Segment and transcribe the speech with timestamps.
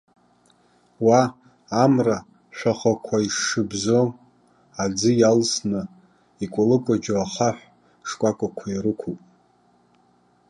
[1.05, 1.21] Уа,
[1.83, 2.17] амра
[2.57, 4.07] шәахәақәа ишыбзоу
[4.83, 5.81] аӡы иалсны,
[6.43, 7.63] икәалыкәаџьо ахаҳә
[8.07, 9.19] шкәакәақәа ирықәуп.